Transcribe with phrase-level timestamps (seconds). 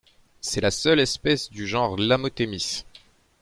[0.39, 2.85] C'est la seule espèce du genre Lamottemys.